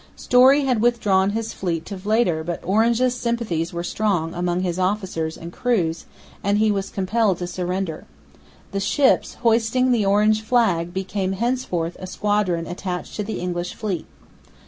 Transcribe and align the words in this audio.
Story 0.15 0.61
had 0.63 0.81
withdrawn 0.81 1.29
his 1.29 1.53
fleet 1.53 1.85
to 1.85 1.95
Vlieter, 1.95 2.43
but 2.43 2.59
Orangist 2.63 3.21
sympathies 3.21 3.71
were 3.71 3.83
strong 3.83 4.33
among 4.33 4.61
his 4.61 4.79
officers 4.79 5.37
and 5.37 5.53
crews, 5.53 6.05
and 6.43 6.57
he 6.57 6.71
was 6.71 6.89
compelled 6.89 7.37
to 7.37 7.45
surrender. 7.45 8.05
The 8.71 8.79
ships, 8.79 9.35
hoisting 9.43 9.91
the 9.91 10.03
Orange 10.07 10.41
flag, 10.41 10.91
became 10.91 11.33
henceforth 11.33 11.97
a 11.99 12.07
squadron 12.07 12.65
attached 12.65 13.15
to 13.17 13.23
the 13.23 13.39
English 13.39 13.75
fleet. 13.75 14.07